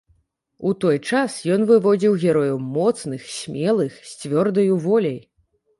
[0.69, 5.19] У той час ён выводзіў герояў моцных, смелых, з цвёрдаю воляй.